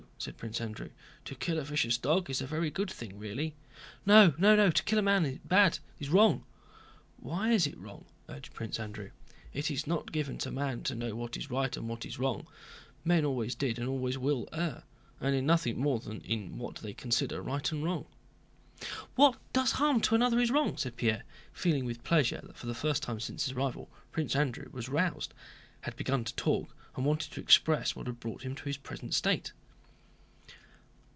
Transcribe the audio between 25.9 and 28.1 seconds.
begun to talk, and wanted to express what